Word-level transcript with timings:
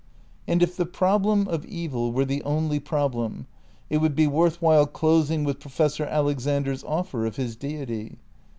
And 0.47 0.63
if 0.63 0.75
the 0.75 0.87
problem 0.87 1.47
of 1.47 1.63
evil 1.63 2.11
were 2.11 2.25
the 2.25 2.41
only 2.41 2.79
problem, 2.79 3.45
it 3.87 3.97
would 3.99 4.15
be 4.15 4.25
worth 4.25 4.59
while 4.59 4.87
closing 4.87 5.43
with 5.43 5.59
Professor 5.59 6.07
Alexan 6.07 6.63
der's 6.63 6.83
offer 6.85 7.27
of 7.27 7.35
his 7.35 7.55
Deity. 7.55 8.17